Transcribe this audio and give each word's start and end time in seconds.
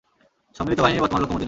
সম্মিলিত 0.57 0.79
বাহিনীর 0.83 1.01
বর্তমান 1.03 1.19
লক্ষ্য 1.21 1.33
মদীনা। 1.35 1.39